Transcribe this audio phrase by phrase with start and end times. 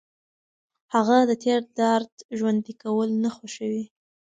[0.93, 3.85] هغه د تېر درد ژوندي کول نه خوښول.